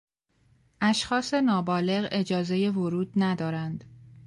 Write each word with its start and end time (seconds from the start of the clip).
اشخاص 0.81 1.33
نابالغ 1.33 2.07
اجازهی 2.11 2.69
ورود 2.69 3.11
ندارند. 3.15 3.83